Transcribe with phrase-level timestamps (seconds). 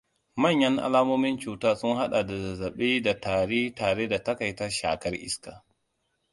[0.41, 5.63] Manyan alamomin cutar sun haɗa da zazzaɓi da tari tare da takaita shakar iska.